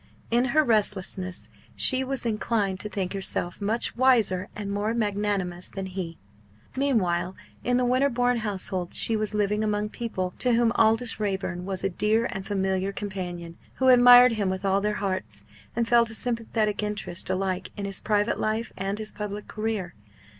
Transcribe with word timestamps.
In 0.31 0.45
her 0.45 0.63
restlessness 0.63 1.47
she 1.75 2.03
was 2.03 2.25
inclined 2.25 2.79
to 2.79 2.89
think 2.89 3.13
herself 3.13 3.61
much 3.61 3.95
wiser 3.95 4.49
and 4.55 4.71
more 4.71 4.95
magnanimous 4.95 5.69
than 5.69 5.85
he. 5.85 6.17
Meanwhile 6.75 7.35
in 7.63 7.77
the 7.77 7.85
Winterbourne 7.85 8.37
household 8.37 8.95
she 8.95 9.15
was 9.15 9.35
living 9.35 9.63
among 9.63 9.89
people 9.89 10.33
to 10.39 10.53
whom 10.53 10.71
Aldous 10.73 11.19
Raeburn 11.19 11.65
was 11.65 11.83
a 11.83 11.87
dear 11.89 12.25
and 12.31 12.47
familiar 12.47 12.91
companion, 12.91 13.59
who 13.75 13.89
admired 13.89 14.31
him 14.31 14.49
with 14.49 14.65
all 14.65 14.81
their 14.81 14.95
hearts, 14.95 15.43
and 15.75 15.87
felt 15.87 16.09
a 16.09 16.15
sympathetic 16.15 16.81
interest 16.81 17.29
alike 17.29 17.69
in 17.77 17.85
his 17.85 17.99
private 17.99 18.39
life 18.39 18.73
and 18.75 18.97
his 18.97 19.11
public 19.11 19.45
career. 19.47 19.93